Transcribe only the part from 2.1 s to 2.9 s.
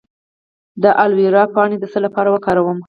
وکاروم؟